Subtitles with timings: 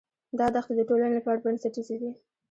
[0.39, 2.11] دا دښتې د ټولنې لپاره بنسټیزې دي.